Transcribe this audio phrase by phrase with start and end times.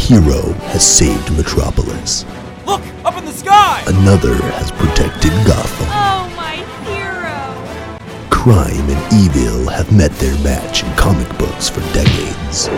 [0.00, 2.24] hero has saved Metropolis.
[2.66, 3.84] Look, up in the sky!
[3.86, 5.88] Another has protected Gotham.
[5.90, 6.56] Oh, my
[6.88, 8.30] hero!
[8.30, 12.68] Crime and evil have met their match in comic books for decades.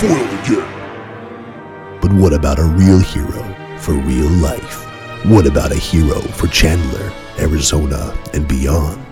[0.00, 2.00] Foiled again.
[2.00, 3.42] But what about a real hero
[3.78, 4.84] for real life?
[5.24, 9.02] What about a hero for Chandler, Arizona, and beyond?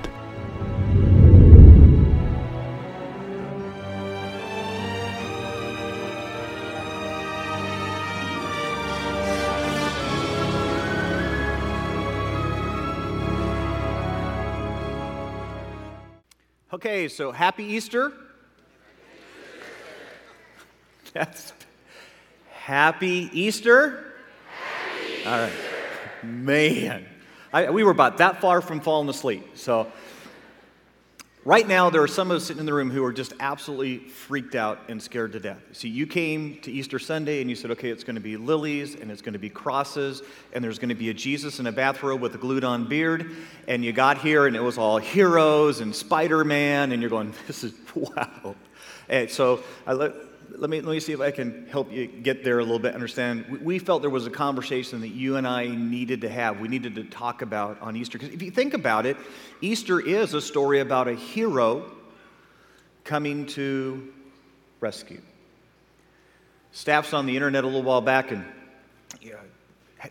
[16.73, 18.13] Okay, so happy Easter.
[21.15, 21.53] That's
[22.51, 24.15] happy Easter.
[25.25, 25.53] All right,
[26.25, 27.07] man,
[27.53, 29.57] I, we were about that far from falling asleep.
[29.57, 29.93] So,
[31.45, 33.99] right now, there are some of us sitting in the room who are just absolutely
[33.99, 35.61] freaked out and scared to death.
[35.71, 38.97] See, you came to Easter Sunday and you said, okay, it's going to be lilies
[38.97, 40.21] and it's going to be crosses
[40.53, 43.31] and there's going to be a Jesus in a bathrobe with a glued on beard.
[43.69, 47.35] And you got here and it was all heroes and Spider Man, and you're going,
[47.47, 48.57] this is wow.
[49.09, 50.13] And so, I let,
[50.57, 52.95] let me, let me see if I can help you get there a little bit,
[52.95, 53.61] understand.
[53.63, 56.61] We, felt there was a conversation that you and I needed to have.
[56.61, 58.19] We needed to talk about on Easter.
[58.19, 59.17] Because if you think about it,
[59.61, 61.91] Easter is a story about a hero
[63.05, 64.13] coming to
[64.81, 65.21] rescue.
[66.73, 68.45] Staff's on the internet a little while back and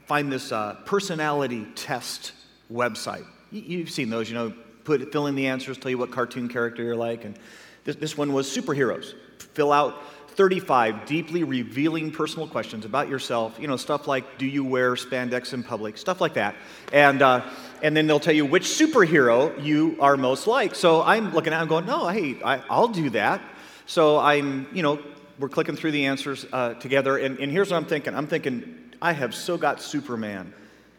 [0.06, 2.34] find this uh, personality test
[2.72, 3.26] website.
[3.52, 6.48] You, you've seen those, you know, put, fill in the answers, tell you what cartoon
[6.48, 7.26] character you're like.
[7.26, 7.38] And
[7.84, 9.14] this, this one was superheroes.
[9.54, 10.02] Fill out
[10.34, 13.58] 35 deeply revealing personal questions about yourself.
[13.60, 15.98] You know, stuff like, do you wear spandex in public?
[15.98, 16.56] Stuff like that.
[16.92, 17.46] And, uh,
[17.82, 20.76] and then they'll tell you which superhero you are most like.
[20.76, 23.42] So I'm looking at it and going, no, hey, I, I'll do that.
[23.86, 25.00] So I'm, you know,
[25.40, 27.18] we're clicking through the answers uh, together.
[27.18, 30.54] And, and here's what I'm thinking I'm thinking, I have so got Superman,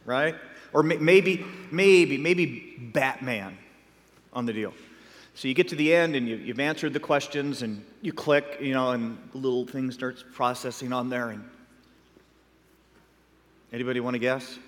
[0.04, 0.34] right?
[0.72, 3.56] Or may, maybe, maybe, maybe Batman
[4.32, 4.74] on the deal.
[5.36, 8.58] So you get to the end and you, have answered the questions and you click,
[8.60, 11.30] you know, and the little thing starts processing on there.
[11.30, 11.42] And
[13.72, 14.60] anybody want to guess?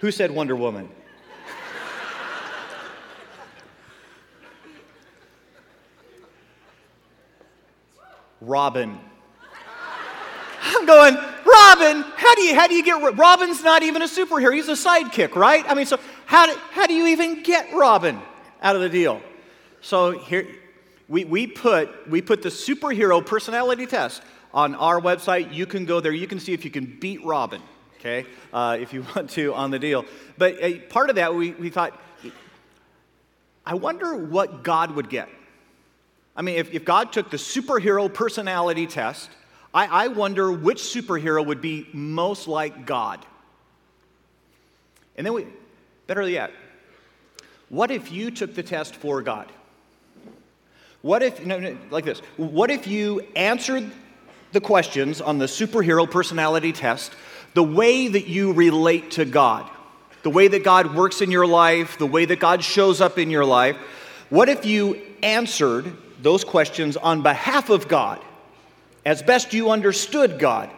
[0.00, 0.88] Who said Wonder Woman?
[8.40, 8.98] Robin.
[10.62, 14.52] I'm going, Robin, how do you how do you get Robin's not even a superhero.
[14.52, 15.64] He's a sidekick, right?
[15.68, 18.20] I mean, so how do, how do you even get Robin
[18.62, 19.20] out of the deal?
[19.80, 20.46] So here
[21.08, 25.52] we, we put we put the superhero personality test on our website.
[25.52, 27.60] You can go there, you can see if you can beat Robin,
[27.98, 30.04] okay, uh, if you want to on the deal.
[30.38, 32.00] But uh, part of that we, we thought,
[33.66, 35.28] I wonder what God would get.
[36.36, 39.30] I mean, if, if God took the superhero personality test,
[39.72, 43.24] I, I wonder which superhero would be most like God.
[45.16, 45.46] And then we,
[46.06, 46.50] better yet,
[47.68, 49.50] what if you took the test for God?
[51.02, 53.90] What if, no, no, like this, what if you answered
[54.52, 57.12] the questions on the superhero personality test
[57.54, 59.68] the way that you relate to God?
[60.22, 63.30] The way that God works in your life, the way that God shows up in
[63.30, 63.76] your life.
[64.30, 65.92] What if you answered
[66.22, 68.20] those questions on behalf of God,
[69.04, 70.70] as best you understood God,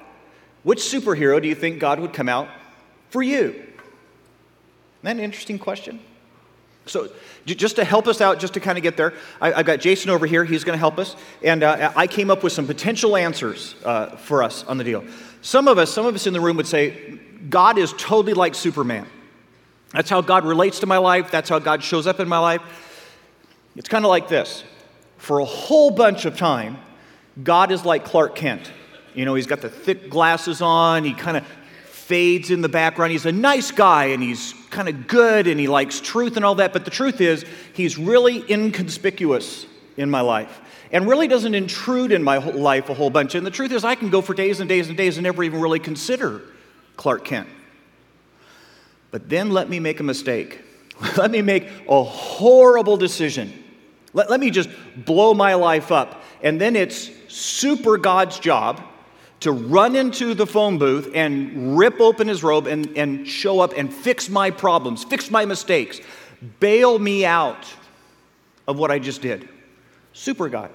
[0.64, 2.48] which superhero do you think God would come out
[3.10, 3.65] for you?
[5.06, 6.00] That an interesting question?
[6.86, 7.10] So,
[7.44, 10.10] just to help us out, just to kind of get there, I, have got Jason
[10.10, 10.44] over here.
[10.44, 11.14] He's going to help us.
[11.44, 15.04] And uh, I came up with some potential answers uh, for us on the deal.
[15.42, 18.56] Some of us, some of us in the room would say, God is totally like
[18.56, 19.06] Superman.
[19.92, 21.30] That's how God relates to my life.
[21.30, 23.06] That's how God shows up in my life.
[23.76, 24.64] It's kind of like this
[25.18, 26.78] for a whole bunch of time,
[27.44, 28.72] God is like Clark Kent.
[29.14, 31.46] You know, he's got the thick glasses on, he kind of
[32.06, 33.12] fades in the background.
[33.12, 36.54] He's a nice guy and he's kind of good and he likes truth and all
[36.56, 40.60] that, but the truth is, he's really inconspicuous in my life
[40.92, 43.34] and really doesn't intrude in my life a whole bunch.
[43.34, 45.42] And the truth is, I can go for days and days and days and never
[45.42, 46.42] even really consider
[46.96, 47.48] Clark Kent.
[49.10, 50.60] But then let me make a mistake.
[51.16, 53.64] let me make a horrible decision
[54.16, 56.22] let, let me just blow my life up.
[56.42, 58.82] And then it's super God's job
[59.40, 63.72] to run into the phone booth and rip open his robe and, and show up
[63.76, 66.00] and fix my problems, fix my mistakes,
[66.60, 67.66] bail me out
[68.66, 69.48] of what I just did.
[70.12, 70.70] Super God.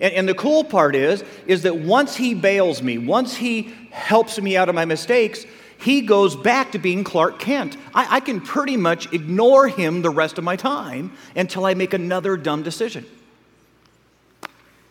[0.00, 4.40] And, and the cool part is, is that once he bails me, once he helps
[4.40, 5.46] me out of my mistakes,
[5.78, 7.76] he goes back to being Clark Kent.
[7.94, 11.94] I, I can pretty much ignore him the rest of my time until I make
[11.94, 13.06] another dumb decision.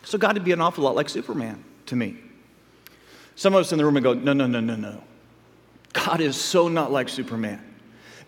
[0.04, 2.16] So God would be an awful lot like Superman to me.
[3.34, 5.02] Some of us in the room would go, no, no, no, no, no.
[5.92, 7.60] God is so not like Superman.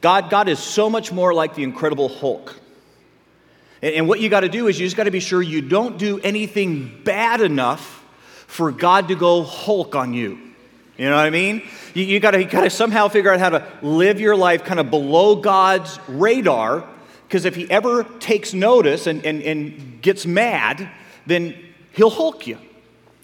[0.01, 2.55] God, God is so much more like the Incredible Hulk.
[3.81, 5.63] And, and what you got to do is you just got to be sure you
[5.63, 8.05] don't do anything bad enough
[8.47, 10.39] for God to go Hulk on you.
[10.97, 11.63] You know what I mean?
[11.95, 15.37] You, you got to somehow figure out how to live your life kind of below
[15.37, 16.87] God's radar,
[17.27, 20.89] because if He ever takes notice and, and, and gets mad,
[21.27, 21.57] then
[21.93, 22.59] He'll Hulk you.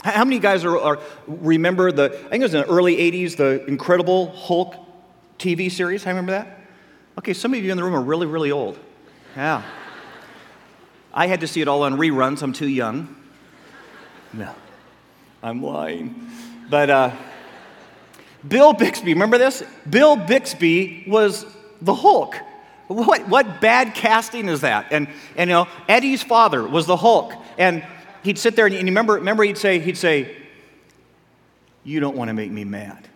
[0.02, 3.36] How many guys are, are, remember the, I think it was in the early 80s,
[3.36, 4.74] the Incredible Hulk
[5.38, 6.06] TV series?
[6.06, 6.58] I remember that?
[7.18, 8.78] Okay, some of you in the room are really, really old.
[9.36, 9.62] Yeah.
[11.12, 12.42] I had to see it all on reruns.
[12.42, 13.14] I'm too young.
[14.32, 14.54] No,
[15.42, 16.28] I'm lying.
[16.70, 17.16] But uh,
[18.46, 19.62] Bill Bixby, remember this?
[19.88, 21.44] Bill Bixby was
[21.82, 22.36] the Hulk.
[22.86, 24.86] What, what bad casting is that?
[24.90, 27.34] And, and you know, Eddie's father was the Hulk.
[27.58, 27.84] And
[28.22, 30.36] he'd sit there and, and remember, remember he'd say, he'd say,
[31.84, 33.10] you don't want to make me mad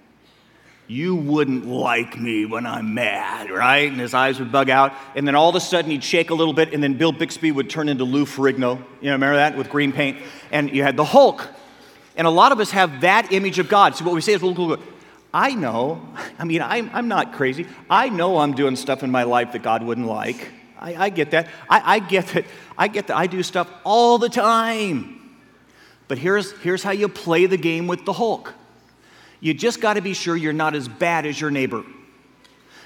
[0.87, 3.91] you wouldn't like me when I'm mad, right?
[3.91, 4.93] And his eyes would bug out.
[5.15, 7.53] And then all of a sudden he'd shake a little bit, and then Bill Bixby
[7.53, 8.79] would turn into Lou Ferrigno.
[9.01, 10.19] You know, remember that with green paint?
[10.53, 11.49] And you had the Hulk.
[12.17, 13.97] And a lot of us have that image of God.
[13.97, 14.79] So what we say is, well,
[15.33, 16.07] I know,
[16.39, 17.67] I mean, I'm, I'm not crazy.
[17.89, 20.53] I know I'm doing stuff in my life that God wouldn't like.
[20.79, 21.49] I, I get that.
[21.69, 22.45] I, I get that.
[22.77, 23.17] I get that.
[23.17, 25.21] I do stuff all the time.
[26.09, 28.55] But here's, here's how you play the game with the Hulk
[29.41, 31.85] you just got to be sure you're not as bad as your neighbor.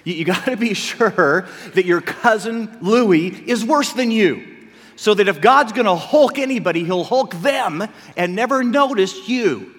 [0.03, 4.57] You, you got to be sure that your cousin Louie is worse than you.
[4.97, 7.87] So that if God's going to hulk anybody, he'll hulk them
[8.17, 9.73] and never notice you.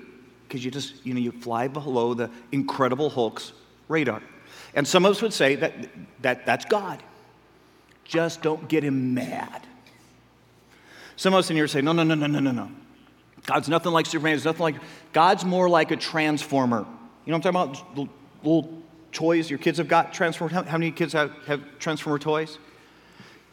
[0.48, 3.52] Because you just, you know, you fly below the incredible Hulk's
[3.90, 4.24] radar.
[4.74, 5.74] And some of us would say that,
[6.22, 7.04] that that's God.
[8.10, 9.62] Just don't get him mad.
[11.16, 12.72] Some of us in here say, no, no, no, no, no, no, no.
[13.46, 14.34] God's nothing like Superman.
[14.34, 14.76] He's nothing like,
[15.14, 16.80] God's more like a transformer.
[16.80, 17.96] You know what I'm talking about?
[17.96, 18.08] The
[18.44, 20.52] little toys your kids have got transformer.
[20.52, 22.58] How, how many kids have, have transformer toys?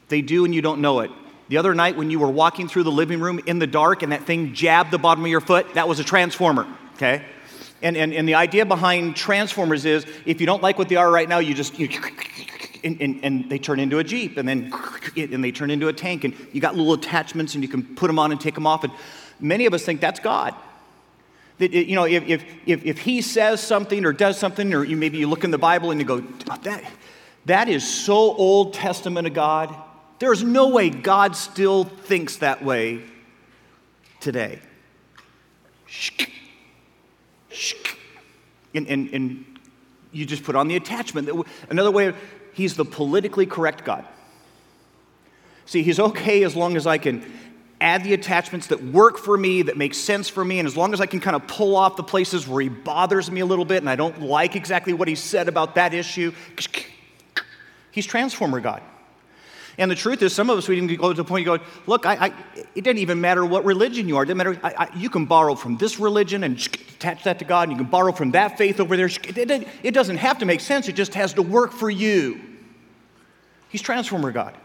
[0.08, 1.10] They do, and you don't know it.
[1.48, 4.12] The other night, when you were walking through the living room in the dark and
[4.12, 7.26] that thing jabbed the bottom of your foot, that was a transformer, okay?
[7.82, 11.10] And, and, and the idea behind transformers is if you don't like what they are
[11.10, 11.88] right now, you just, you,
[12.86, 14.72] and, and, and, they turn into a Jeep, and then
[15.16, 18.06] and they turn into a tank, and you got little attachments, and you can put
[18.06, 18.84] them on and take them off.
[18.84, 18.92] And
[19.40, 20.54] many of us think that's God.
[21.58, 24.96] That, you know, if, if, if, if he says something or does something, or you,
[24.96, 26.84] maybe you look in the Bible and you go, that,
[27.46, 29.74] that is so Old Testament of God.
[30.18, 33.02] There's no way God still thinks that way
[34.20, 34.60] today.
[38.74, 39.58] And, and, and
[40.12, 41.28] you just put on the attachment.
[41.70, 42.14] Another way,
[42.56, 44.04] he's the politically correct God.
[45.66, 47.22] See, he's okay as long as I can
[47.82, 50.94] add the attachments that work for me, that make sense for me, and as long
[50.94, 53.66] as I can kind of pull off the places where he bothers me a little
[53.66, 56.32] bit and I don't like exactly what he said about that issue,
[57.90, 58.80] he's transformer God.
[59.78, 61.64] And the truth is, some of us, we can go to the point you go,
[61.86, 62.32] look, I, I,
[62.74, 64.22] it doesn't even matter what religion you are.
[64.22, 64.60] It doesn't matter.
[64.62, 67.90] I, you can borrow from this religion and attach that to God, and you can
[67.90, 69.06] borrow from that faith over there.
[69.06, 70.88] It, it doesn't have to make sense.
[70.88, 72.40] It just has to work for you.
[73.68, 74.56] He's transformer God.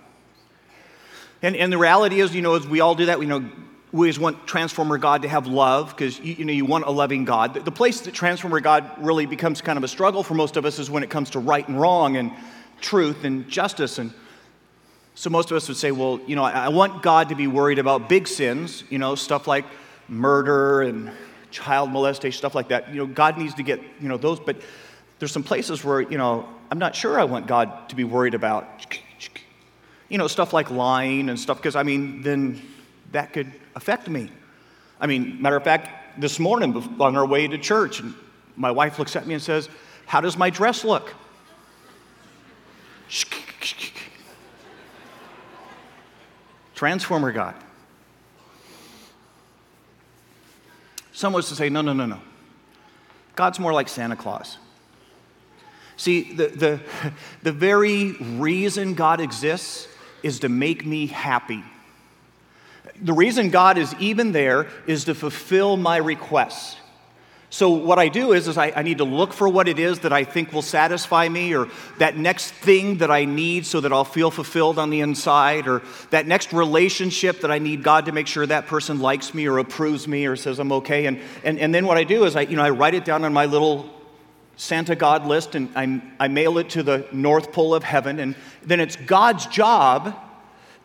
[1.41, 3.49] And, and the reality is, you know, as we all do that, we know
[3.91, 6.91] we always want Transformer God to have love because you, you, know you want a
[6.91, 7.55] loving God.
[7.55, 10.65] The, the place that Transformer God really becomes kind of a struggle for most of
[10.65, 12.31] us is when it comes to right and wrong and
[12.79, 13.97] truth and justice.
[13.97, 14.13] And
[15.15, 17.79] so most of us would say, well, you know, I, want God to be worried
[17.79, 19.65] about big sins, you know, stuff like
[20.07, 21.11] murder and
[21.51, 22.89] child molestation, stuff like that.
[22.89, 24.39] You know, God needs to get, you know, those.
[24.39, 24.57] But
[25.19, 28.33] there's some places where, you know, I'm not sure I want God to be worried
[28.33, 28.95] about
[30.11, 32.61] you know, stuff like lying and stuff, because I mean, then
[33.13, 34.29] that could affect me.
[34.99, 38.03] I mean, matter of fact, this morning on our way to church,
[38.57, 39.69] my wife looks at me and says,
[40.05, 41.13] How does my dress look?
[46.81, 47.53] Transformer God.
[51.11, 52.19] Some was to say, No, no, no, no.
[53.35, 54.57] God's more like Santa Claus.
[55.95, 56.79] See, the, the,
[57.43, 59.87] the very reason God exists
[60.23, 61.63] is to make me happy.
[62.99, 66.77] The reason God is even there is to fulfill my requests.
[67.53, 69.99] So what I do is, is I, I, need to look for what it is
[69.99, 71.67] that I think will satisfy me, or
[71.97, 75.81] that next thing that I need so that I'll feel fulfilled on the inside, or
[76.11, 79.57] that next relationship that I need God to make sure that person likes me or
[79.57, 81.07] approves me or says I'm okay.
[81.07, 83.25] And, and, and then what I do is I, you know, I write it down
[83.25, 83.89] on my little
[84.55, 88.19] Santa God list and I, I mail it to the North Pole of heaven.
[88.19, 90.15] And then it's God's job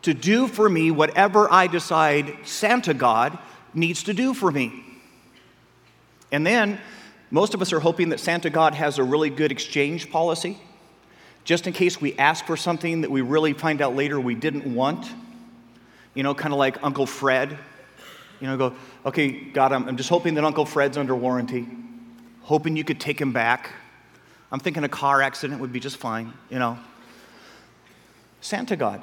[0.01, 3.39] to do for me whatever I decide Santa God
[3.73, 4.83] needs to do for me.
[6.31, 6.79] And then
[7.31, 10.57] most of us are hoping that Santa God has a really good exchange policy,
[11.43, 14.73] just in case we ask for something that we really find out later we didn't
[14.73, 15.09] want.
[16.13, 17.57] You know, kind of like Uncle Fred.
[18.39, 21.67] You know, go, okay, God, I'm, I'm just hoping that Uncle Fred's under warranty,
[22.41, 23.71] hoping you could take him back.
[24.51, 26.77] I'm thinking a car accident would be just fine, you know.
[28.41, 29.01] Santa God.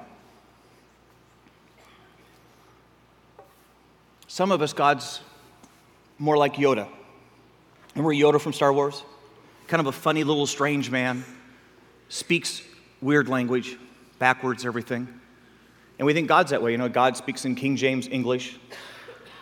[4.26, 5.20] Some of us, God's
[6.18, 6.88] more like Yoda.
[7.94, 9.02] Remember Yoda from Star Wars?
[9.68, 11.24] Kind of a funny little strange man,
[12.08, 12.62] speaks
[13.00, 13.76] weird language,
[14.18, 15.08] backwards everything.
[15.98, 16.72] And we think God's that way.
[16.72, 18.58] You know, God speaks in King James English.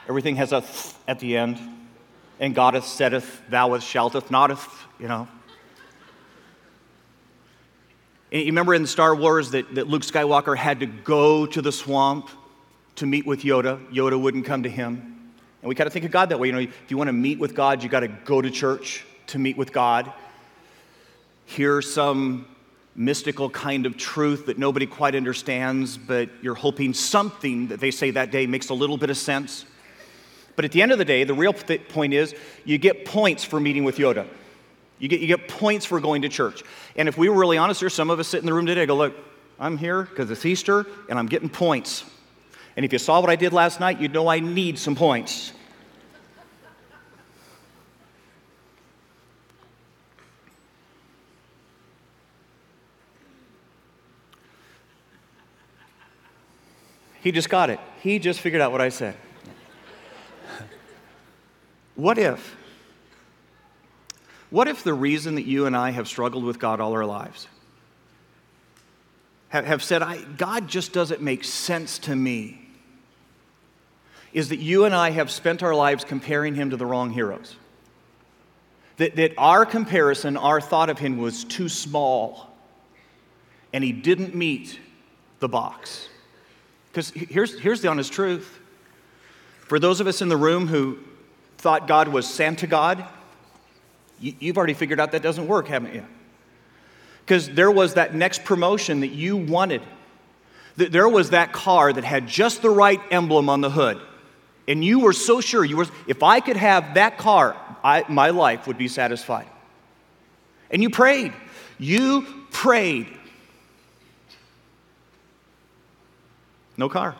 [0.09, 1.59] Everything has a th at the end.
[2.40, 4.68] And Goddeth, saideth, thoueth, shalteth, noteth,
[4.99, 5.28] you know.
[8.32, 11.73] And you remember in Star Wars that, that Luke Skywalker had to go to the
[11.73, 12.30] swamp
[12.97, 13.78] to meet with Yoda.
[13.92, 15.12] Yoda wouldn't come to him.
[15.62, 16.49] And we kind of think of God that way.
[16.49, 19.04] You know, if you want to meet with God, you got to go to church
[19.28, 20.12] to meet with God.
[21.47, 22.47] Hear some
[22.95, 28.11] mystical kind of truth that nobody quite understands, but you're hoping something that they say
[28.11, 29.64] that day makes a little bit of sense.
[30.57, 33.45] But at the end of the day, the real th- point is you get points
[33.45, 34.26] for meeting with Yoda.
[34.99, 36.62] You get, you get points for going to church.
[36.97, 38.85] And if we were really honest here, some of us sit in the room today
[38.85, 39.14] go, Look,
[39.59, 42.04] I'm here because it's Easter and I'm getting points.
[42.76, 45.52] And if you saw what I did last night, you'd know I need some points.
[57.23, 57.79] He just got it.
[58.00, 59.14] He just figured out what I said.
[61.95, 62.57] what if?
[64.50, 67.47] What if the reason that you and I have struggled with God all our lives
[69.49, 70.02] have, said,
[70.37, 72.62] God just doesn't make sense to me,
[74.33, 77.57] is that you and I have spent our lives comparing him to the wrong heroes.
[78.97, 82.51] That, that our comparison, our thought of him was too small,
[83.73, 84.79] and he didn't meet
[85.41, 86.09] the box.
[86.91, 88.59] Because here's, here's the honest truth.
[89.61, 90.99] For those of us in the room who
[91.59, 93.05] thought God was Santa God,
[94.21, 96.05] you, you've already figured out that doesn't work, haven't you?
[97.25, 99.83] Because there was that next promotion that you wanted.
[100.77, 104.01] There was that car that had just the right emblem on the hood.
[104.73, 108.31] And you were so sure, you were, if I could have that car, I, my
[108.31, 109.47] life would be satisfied.
[110.71, 111.35] And you prayed.
[111.79, 113.07] You prayed.
[116.79, 117.14] No car.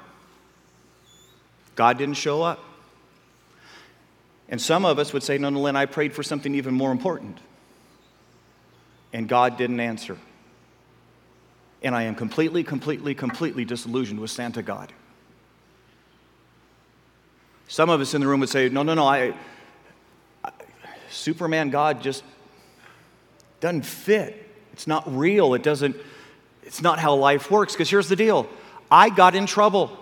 [1.75, 2.59] God didn't show up.
[4.49, 6.91] And some of us would say, No, no, Lynn, I prayed for something even more
[6.91, 7.37] important.
[9.13, 10.17] And God didn't answer.
[11.83, 14.91] And I am completely, completely, completely disillusioned with Santa God.
[17.73, 19.33] Some of us in the room would say, No, no, no, I,
[20.45, 20.51] I
[21.09, 22.23] Superman God just
[23.61, 24.47] doesn't fit.
[24.75, 25.55] It's not real.
[25.55, 25.97] It doesn't,
[26.65, 27.73] it's not how life works.
[27.73, 28.47] Because here's the deal
[28.91, 29.99] I got in trouble.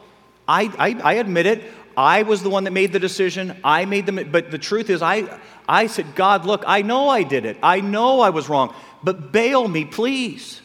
[0.48, 1.62] I, I, I, admit it.
[1.96, 3.56] I was the one that made the decision.
[3.62, 7.22] I made the, but the truth is, I, I said, God, look, I know I
[7.22, 7.56] did it.
[7.62, 8.74] I know I was wrong,
[9.04, 10.60] but bail me, please.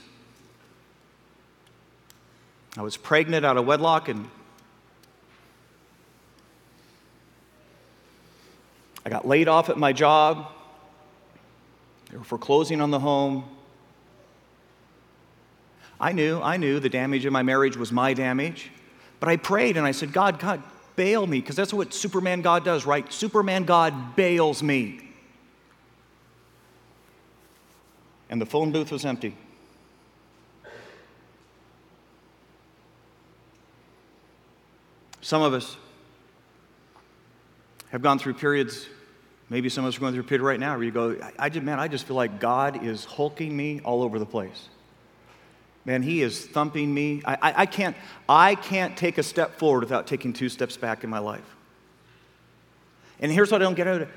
[2.76, 4.28] I was pregnant out of wedlock and
[9.06, 10.48] I got laid off at my job.
[12.10, 13.44] They were foreclosing on the home.
[16.00, 18.72] I knew, I knew the damage in my marriage was my damage.
[19.20, 20.62] But I prayed and I said, God, God,
[20.96, 23.12] bail me, because that's what Superman God does, right?
[23.12, 25.02] Superman God bails me.
[28.30, 29.38] And the phone booth was empty.
[35.22, 35.76] Some of us
[37.90, 38.88] have gone through periods,
[39.50, 41.46] maybe some of us are going through a period right now where you go, I,
[41.46, 44.70] I just, man, I just feel like God is hulking me all over the place.
[45.86, 47.22] Man, he is thumping me.
[47.26, 47.96] I, I, I, can't,
[48.28, 51.56] I can't take a step forward without taking two steps back in my life.
[53.20, 54.10] And here's what I don't get out of it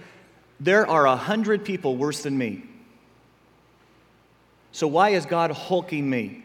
[0.60, 2.64] there are a hundred people worse than me.
[4.72, 6.42] So why is God hulking me?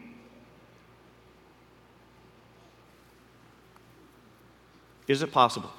[5.08, 5.70] Is it possible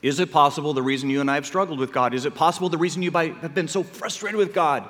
[0.00, 2.14] Is it possible the reason you and I have struggled with God?
[2.14, 4.88] Is it possible the reason you have been so frustrated with God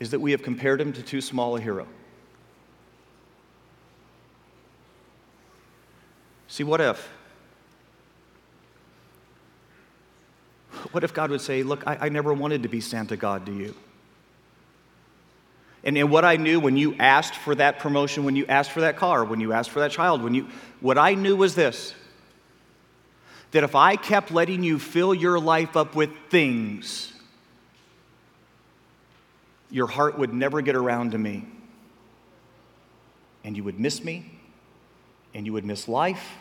[0.00, 1.86] is that we have compared him to too small a hero?
[6.48, 7.08] See, what if?
[10.90, 13.52] What if God would say, Look, I, I never wanted to be Santa God to
[13.52, 13.74] you?
[15.84, 18.80] And, and what I knew when you asked for that promotion, when you asked for
[18.80, 20.48] that car, when you asked for that child, when you,
[20.80, 21.94] what I knew was this
[23.54, 27.12] that if I kept letting you fill your life up with things,
[29.70, 31.46] your heart would never get around to me.
[33.44, 34.28] And you would miss me,
[35.34, 36.32] and you would miss life.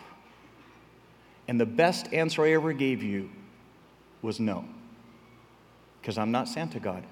[1.47, 3.29] And the best answer I ever gave you
[4.23, 4.65] was no,
[6.01, 7.03] because I'm not Santa God.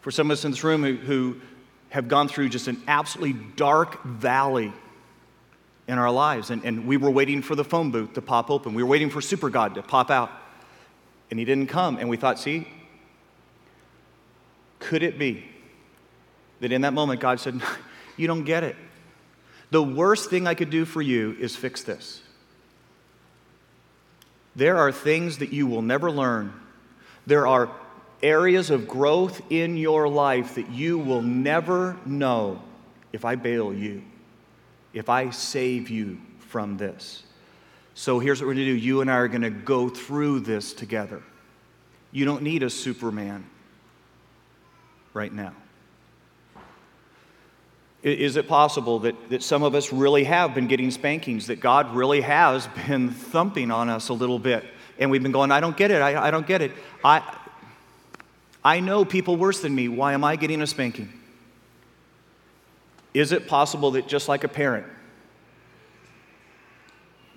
[0.00, 1.40] For some of us in this room who, who
[1.90, 4.72] have gone through just an absolutely dark valley
[5.86, 6.50] in our lives.
[6.50, 8.74] And, and we were waiting for the phone booth to pop open.
[8.74, 10.30] We were waiting for Super God to pop out.
[11.30, 11.98] And he didn't come.
[11.98, 12.68] And we thought, see,
[14.78, 15.44] could it be
[16.60, 17.60] that in that moment God said,
[18.16, 18.76] You don't get it?
[19.70, 22.22] The worst thing I could do for you is fix this.
[24.54, 26.52] There are things that you will never learn.
[27.26, 27.70] There are
[28.22, 32.62] areas of growth in your life that you will never know
[33.12, 34.04] if I bail you
[34.94, 37.24] if I save you from this.
[37.94, 40.40] So here's what we're going to do you and I are going to go through
[40.40, 41.22] this together.
[42.12, 43.44] You don't need a Superman
[45.12, 45.52] right now.
[48.02, 51.94] Is it possible that, that some of us really have been getting spankings, that God
[51.94, 54.64] really has been thumping on us a little bit?
[54.98, 56.72] And we've been going, I don't get it, I, I don't get it.
[57.02, 57.22] I,
[58.62, 59.88] I know people worse than me.
[59.88, 61.12] Why am I getting a spanking?
[63.14, 64.86] Is it possible that just like a parent,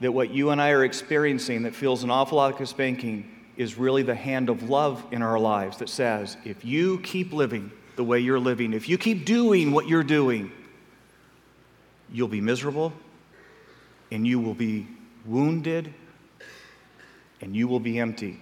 [0.01, 3.31] that what you and I are experiencing that feels an awful lot like a spanking
[3.55, 7.71] is really the hand of love in our lives that says, if you keep living
[7.95, 10.51] the way you're living, if you keep doing what you're doing,
[12.11, 12.93] you'll be miserable
[14.11, 14.87] and you will be
[15.25, 15.93] wounded
[17.41, 18.41] and you will be empty.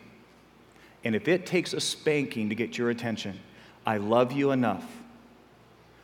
[1.04, 3.40] And if it takes a spanking to get your attention,
[3.86, 4.86] I love you enough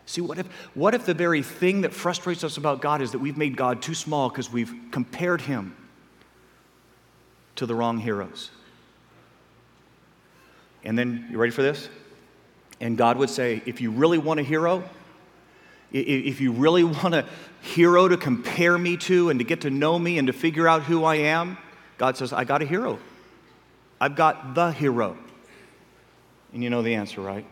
[0.05, 3.19] See, what if, what if the very thing that frustrates us about God is that
[3.19, 5.75] we've made God too small because we've compared him
[7.55, 8.51] to the wrong heroes?
[10.83, 11.89] And then, you ready for this?
[12.79, 14.83] And God would say, if you really want a hero,
[15.91, 17.25] if you really want a
[17.61, 20.83] hero to compare me to and to get to know me and to figure out
[20.83, 21.57] who I am,
[21.97, 22.97] God says, I got a hero.
[23.99, 25.15] I've got the hero.
[26.53, 27.45] And you know the answer, right?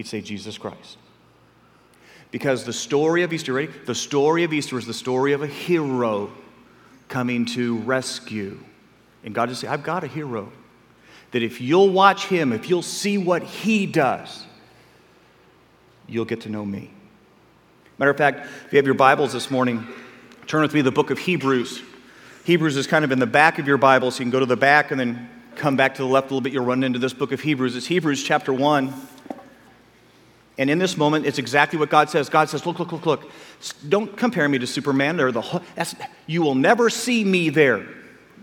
[0.00, 0.96] He'd say Jesus Christ.
[2.30, 3.70] Because the story of Easter, ready?
[3.84, 6.32] The story of Easter is the story of a hero
[7.08, 8.58] coming to rescue.
[9.24, 10.50] And God just say, I've got a hero.
[11.32, 14.46] That if you'll watch him, if you'll see what he does,
[16.08, 16.90] you'll get to know me.
[17.98, 19.86] Matter of fact, if you have your Bibles this morning,
[20.46, 21.82] turn with me to the book of Hebrews.
[22.46, 24.46] Hebrews is kind of in the back of your Bible, so you can go to
[24.46, 26.54] the back and then come back to the left a little bit.
[26.54, 27.76] You'll run into this book of Hebrews.
[27.76, 28.94] It's Hebrews chapter 1.
[30.60, 32.28] And in this moment, it's exactly what God says.
[32.28, 33.30] God says, Look, look, look, look.
[33.88, 35.62] Don't compare me to Superman or the.
[36.26, 37.86] You will never see me there.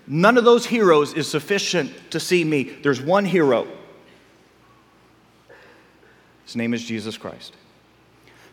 [0.07, 2.63] None of those heroes is sufficient to see me.
[2.63, 3.67] There's one hero.
[6.45, 7.53] His name is Jesus Christ.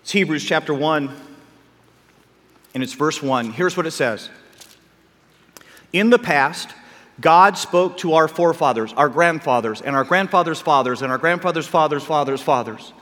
[0.02, 1.10] It's Hebrews chapter 1,
[2.74, 3.50] and it's verse 1.
[3.52, 4.28] Here's what it says
[5.90, 6.68] In the past,
[7.18, 12.04] God spoke to our forefathers, our grandfathers, and our grandfathers' fathers, and our grandfathers' fathers'
[12.04, 12.92] fathers' fathers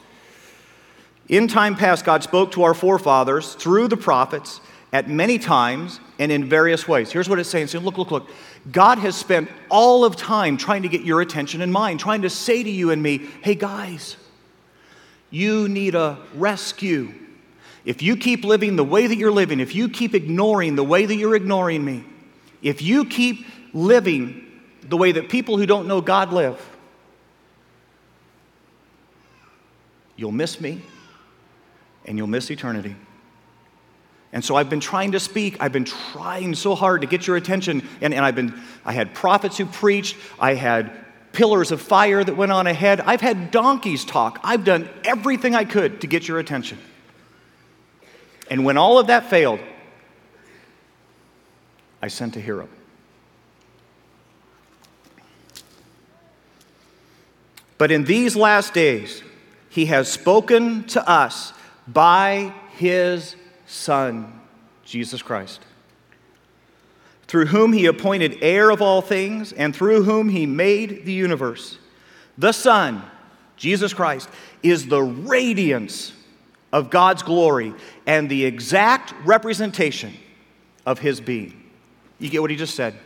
[1.28, 4.60] in time past, God spoke to our forefathers through the prophets
[4.92, 7.10] at many times and in various ways.
[7.10, 7.68] Here's what it's saying.
[7.68, 8.28] Look, look, look.
[8.70, 12.30] God has spent all of time trying to get your attention and mine, trying to
[12.30, 14.16] say to you and me, hey guys,
[15.30, 17.12] you need a rescue.
[17.84, 21.06] If you keep living the way that you're living, if you keep ignoring the way
[21.06, 22.04] that you're ignoring me,
[22.60, 24.46] if you keep living
[24.82, 26.60] the way that people who don't know God live,
[30.16, 30.82] you'll miss me
[32.06, 32.96] and you'll miss eternity.
[34.32, 35.58] And so I've been trying to speak.
[35.60, 37.86] I've been trying so hard to get your attention.
[38.00, 40.16] And, and I've been, I had prophets who preached.
[40.40, 40.90] I had
[41.32, 43.00] pillars of fire that went on ahead.
[43.00, 44.40] I've had donkeys talk.
[44.42, 46.78] I've done everything I could to get your attention.
[48.50, 49.60] And when all of that failed,
[52.00, 52.68] I sent a hero.
[57.78, 59.22] But in these last days,
[59.68, 61.52] he has spoken to us
[61.86, 64.40] by his Son,
[64.84, 65.60] Jesus Christ.
[67.32, 71.78] through whom he appointed heir of all things, and through whom he made the universe.
[72.36, 73.02] The Son,
[73.56, 74.28] Jesus Christ,
[74.62, 76.12] is the radiance
[76.74, 77.72] of God's glory
[78.06, 80.12] and the exact representation
[80.84, 81.70] of his being.
[82.18, 82.98] You get what he just said?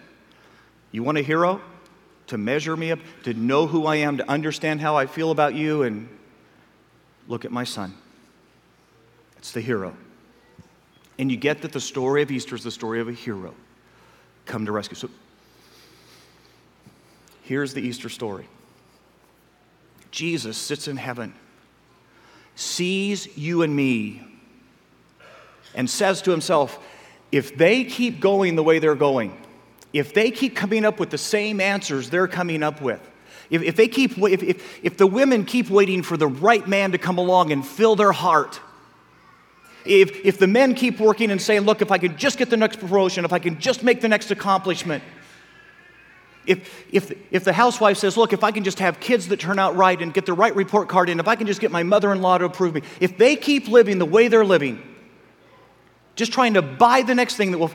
[0.90, 1.60] You want a hero
[2.26, 5.54] to measure me up, to know who I am, to understand how I feel about
[5.54, 6.08] you, and
[7.28, 7.94] look at my son.
[9.38, 9.96] It's the hero.
[11.18, 13.54] And you get that the story of Easter is the story of a hero
[14.44, 14.96] come to rescue.
[14.96, 15.10] So
[17.42, 18.46] here's the Easter story
[20.10, 21.34] Jesus sits in heaven,
[22.54, 24.26] sees you and me,
[25.74, 26.78] and says to himself,
[27.32, 29.36] if they keep going the way they're going,
[29.92, 33.00] if they keep coming up with the same answers they're coming up with,
[33.50, 36.92] if, if they keep, if, if, if the women keep waiting for the right man
[36.92, 38.60] to come along and fill their heart,
[39.86, 42.56] if, if the men keep working and saying, look, if I can just get the
[42.56, 45.02] next promotion, if I can just make the next accomplishment,
[46.46, 49.58] if, if, if the housewife says, look, if I can just have kids that turn
[49.58, 51.82] out right and get the right report card in, if I can just get my
[51.82, 54.80] mother in law to approve me, if they keep living the way they're living,
[56.14, 57.72] just trying to buy the next thing that will,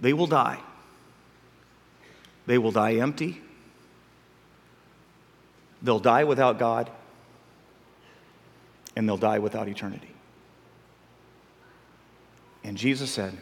[0.00, 0.60] they will die.
[2.46, 3.40] They will die empty.
[5.82, 6.90] They'll die without God
[8.96, 10.14] and they'll die without eternity.
[12.62, 13.36] And Jesus said,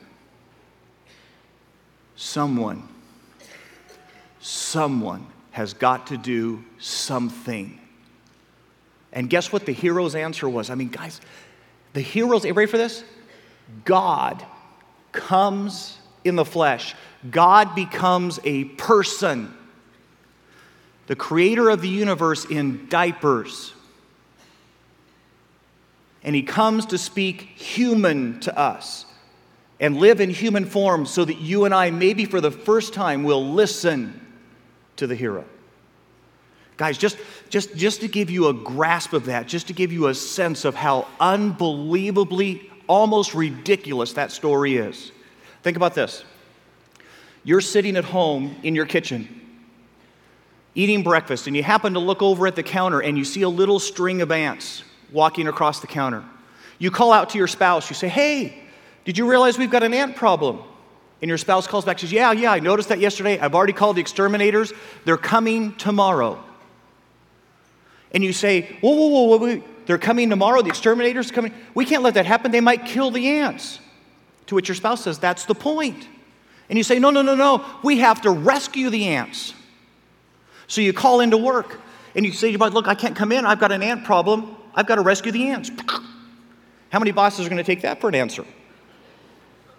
[2.17, 2.89] Someone,
[4.41, 7.79] someone has got to do something.
[9.13, 10.71] And guess what the hero's answer was?
[10.71, 11.21] I mean, guys,
[11.93, 13.05] the hero's, ready for this?
[13.85, 14.45] God
[15.13, 16.95] comes in the flesh,
[17.31, 19.55] God becomes a person.
[21.09, 23.75] The creator of the universe in diapers
[26.25, 29.07] and he comes to speak human to us
[29.81, 33.25] and live in human form so that you and I, maybe for the first time,
[33.25, 34.21] will listen
[34.97, 35.45] to the hero.
[36.77, 40.07] Guys, just, just, just to give you a grasp of that, just to give you
[40.07, 45.11] a sense of how unbelievably, almost ridiculous that story is.
[45.63, 46.25] Think about this.
[47.45, 49.41] You're sitting at home in your kitchen,
[50.77, 53.49] eating breakfast, and you happen to look over at the counter and you see a
[53.49, 56.25] little string of ants walking across the counter.
[56.79, 58.63] You call out to your spouse, you say, Hey,
[59.05, 60.63] did you realize we've got an ant problem?
[61.21, 63.39] And your spouse calls back says, Yeah, yeah, I noticed that yesterday.
[63.39, 64.73] I've already called the exterminators.
[65.05, 66.43] They're coming tomorrow.
[68.11, 70.63] And you say, Whoa, whoa, whoa, whoa, they're coming tomorrow.
[70.63, 71.55] The exterminators are coming.
[71.75, 72.51] We can't let that happen.
[72.51, 73.79] They might kill the ants.
[74.47, 76.09] To which your spouse says, That's the point.
[76.69, 77.65] And you say, No, no, no, no.
[77.83, 79.55] We have to rescue the ants.
[80.67, 81.81] So you call into work
[82.15, 83.47] and you say, Look, I can't come in.
[83.47, 84.57] I've got an ant problem.
[84.75, 85.71] I've got to rescue the ants.
[86.91, 88.45] How many bosses are going to take that for an answer?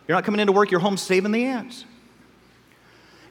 [0.07, 1.85] You're not coming into work, you're home saving the ants.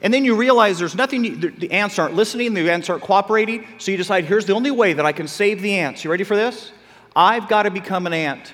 [0.01, 3.91] And then you realize there's nothing, the ants aren't listening, the ants aren't cooperating, so
[3.91, 6.03] you decide here's the only way that I can save the ants.
[6.03, 6.71] You ready for this?
[7.15, 8.53] I've got to become an ant.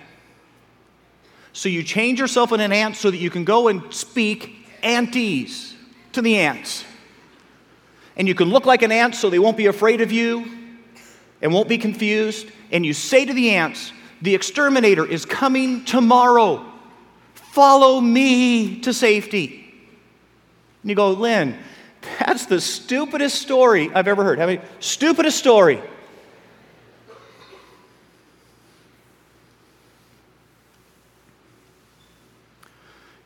[1.54, 5.74] So you change yourself in an ant so that you can go and speak antes
[6.12, 6.86] to the ants.
[8.16, 10.46] And you can look like an ant so they won't be afraid of you
[11.42, 16.66] and won't be confused and you say to the ants, The exterminator is coming tomorrow.
[17.34, 19.74] Follow me to safety.
[20.84, 21.58] And you go, Lynn,
[22.20, 24.40] that's the stupidest story I've ever heard.
[24.40, 25.82] I mean, stupidest story.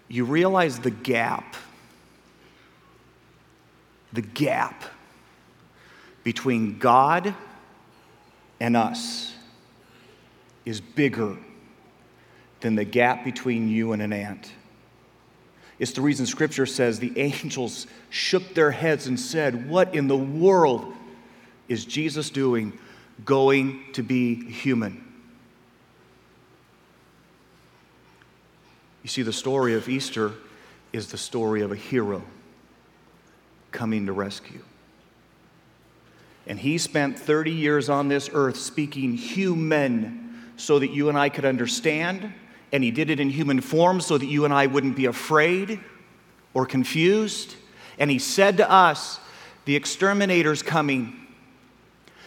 [0.08, 1.56] You realize the gap,
[4.14, 4.84] the gap
[6.24, 7.34] between God
[8.64, 9.34] and us
[10.64, 11.36] is bigger
[12.62, 14.54] than the gap between you and an ant.
[15.80, 20.16] It's the reason Scripture says the angels shook their heads and said, What in the
[20.16, 20.94] world
[21.68, 22.72] is Jesus doing
[23.26, 25.04] going to be human?
[29.02, 30.32] You see, the story of Easter
[30.94, 32.24] is the story of a hero
[33.74, 34.64] coming to rescue.
[36.48, 40.24] And he spent 30 years on this earth speaking human
[40.58, 42.34] so that you and I could understand,
[42.72, 45.80] and He did it in human form so that you and I wouldn't be afraid
[46.54, 47.56] or confused.
[47.98, 49.20] And He said to us,
[49.66, 51.20] The exterminator's coming.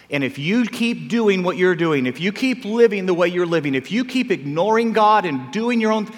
[0.08, 3.46] And if you keep doing what you're doing, if you keep living the way you're
[3.46, 6.08] living, if you keep ignoring God and doing your own,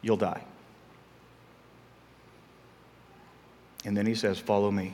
[0.00, 0.42] you'll die.
[3.88, 4.92] And then he says, Follow me.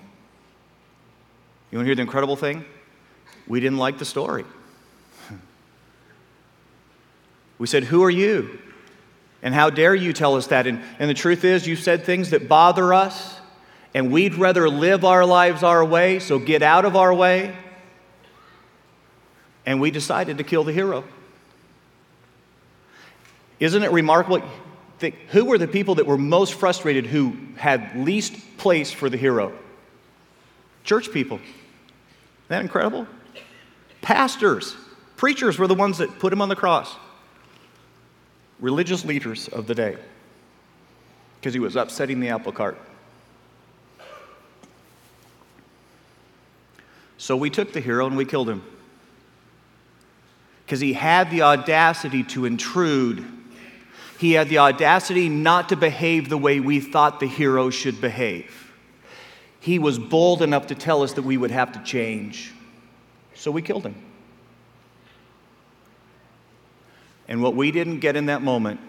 [1.72, 2.64] You want to hear the incredible thing?
[3.48, 4.44] we didn't like the story.
[7.58, 8.60] We said, Who are you?
[9.42, 10.68] And how dare you tell us that?
[10.68, 13.40] And, and the truth is, you said things that bother us,
[13.94, 17.52] and we'd rather live our lives our way, so get out of our way.
[19.66, 21.02] And we decided to kill the hero.
[23.58, 24.48] Isn't it remarkable?
[24.98, 29.16] Think, who were the people that were most frustrated who had least place for the
[29.16, 29.52] hero?
[30.84, 31.38] Church people.
[31.38, 33.06] Isn't that incredible?
[34.02, 34.76] Pastors,
[35.16, 36.94] preachers were the ones that put him on the cross.
[38.60, 39.96] Religious leaders of the day,
[41.40, 42.78] because he was upsetting the apple cart.
[47.18, 48.62] So we took the hero and we killed him.
[50.64, 53.24] Because he had the audacity to intrude
[54.24, 58.72] he had the audacity not to behave the way we thought the hero should behave.
[59.60, 62.50] He was bold enough to tell us that we would have to change.
[63.34, 63.94] So we killed him.
[67.28, 68.80] And what we didn't get in that moment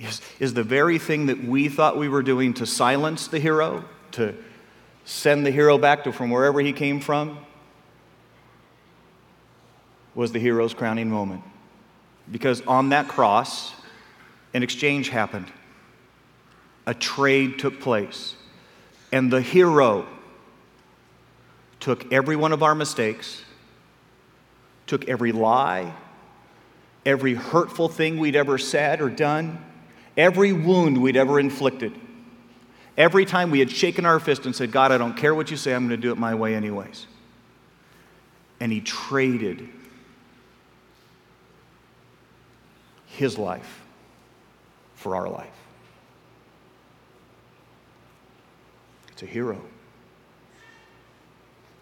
[0.00, 3.84] is, is the very thing that we thought we were doing to silence the hero,
[4.10, 4.34] to
[5.04, 7.38] send the hero back to from wherever he came from,
[10.16, 11.44] was the hero's crowning moment.
[12.28, 13.72] Because on that cross,
[14.56, 15.52] an exchange happened,
[16.86, 18.34] a trade took place,
[19.12, 20.06] and the hero
[21.78, 23.44] took every one of our mistakes,
[24.86, 25.94] took every lie,
[27.04, 29.62] every hurtful thing we'd ever said or done,
[30.16, 31.92] every wound we'd ever inflicted.
[32.96, 35.58] Every time we had shaken our fist and said, God, I don't care what you
[35.58, 37.06] say, I'm going to do it my way anyways.
[38.58, 39.68] And he traded
[43.04, 43.82] his life
[45.06, 45.46] for our life.
[49.12, 49.62] It's a hero.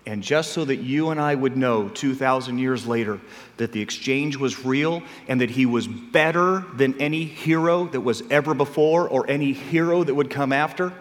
[0.05, 3.19] And just so that you and I would know 2,000 years later
[3.57, 8.23] that the exchange was real and that he was better than any hero that was
[8.31, 10.93] ever before or any hero that would come after,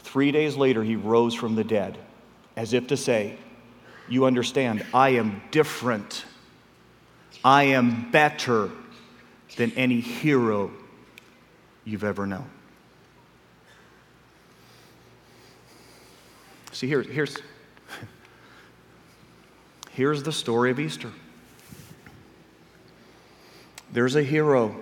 [0.00, 1.96] three days later he rose from the dead
[2.54, 3.38] as if to say,
[4.10, 6.26] You understand, I am different.
[7.42, 8.70] I am better
[9.56, 10.70] than any hero
[11.84, 12.48] you've ever known.
[16.72, 17.36] See, here, here's,
[19.90, 21.10] here's the story of Easter.
[23.92, 24.74] There's a hero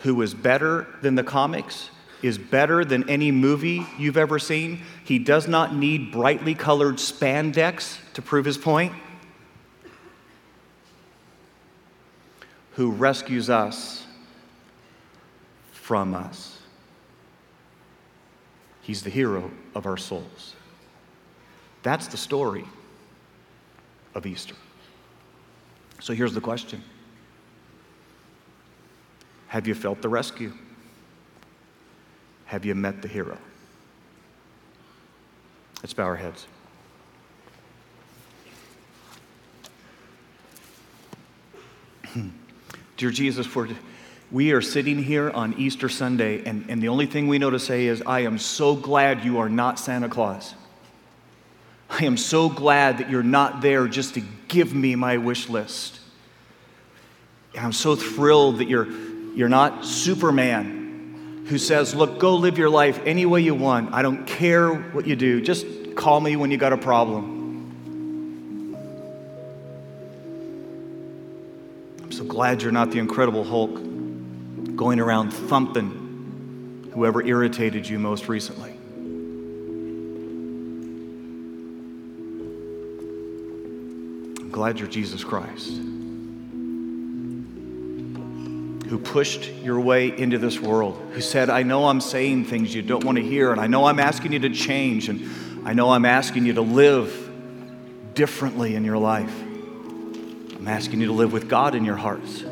[0.00, 1.88] who is better than the comics,
[2.22, 4.82] is better than any movie you've ever seen.
[5.04, 8.92] He does not need brightly colored spandex to prove his point.
[12.72, 14.03] Who rescues us
[15.84, 16.58] from us.
[18.80, 20.54] He's the hero of our souls.
[21.82, 22.64] That's the story
[24.14, 24.54] of Easter.
[26.00, 26.82] So here's the question
[29.48, 30.54] Have you felt the rescue?
[32.46, 33.36] Have you met the hero?
[35.82, 36.46] Let's bow our heads.
[42.96, 43.68] Dear Jesus, for
[44.34, 47.60] we are sitting here on Easter Sunday, and, and the only thing we know to
[47.60, 50.54] say is, I am so glad you are not Santa Claus.
[51.88, 56.00] I am so glad that you're not there just to give me my wish list.
[57.54, 58.90] And I'm so thrilled that you're,
[59.36, 63.94] you're not Superman who says, Look, go live your life any way you want.
[63.94, 65.42] I don't care what you do.
[65.42, 67.30] Just call me when you got a problem.
[72.02, 73.93] I'm so glad you're not the Incredible Hulk
[74.76, 78.70] going around thumping whoever irritated you most recently.
[84.40, 85.70] I'm glad you're Jesus Christ,
[88.88, 92.82] who pushed your way into this world, who said, I know I'm saying things you
[92.82, 95.28] don't want to hear, and I know I'm asking you to change, and
[95.66, 97.20] I know I'm asking you to live
[98.14, 99.34] differently in your life.
[100.56, 102.44] I'm asking you to live with God in your hearts.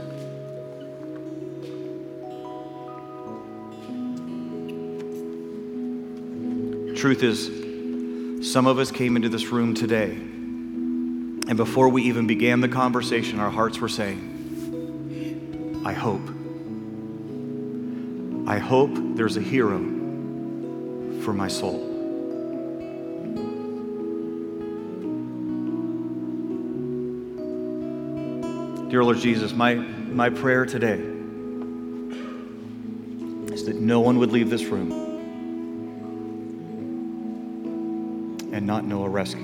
[7.02, 12.60] Truth is, some of us came into this room today, and before we even began
[12.60, 16.22] the conversation, our hearts were saying, I hope.
[18.48, 19.80] I hope there's a hero
[21.24, 21.80] for my soul.
[28.90, 31.00] Dear Lord Jesus, my, my prayer today
[33.52, 35.11] is that no one would leave this room
[38.62, 39.40] and not know a rescue.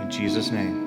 [0.00, 0.79] In Jesus' name.